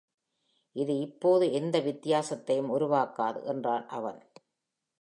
[0.75, 4.21] “இது இப்போது எந்த வித்தியாசத்தையும் உருவாக்காது,” என்றான் அவன்.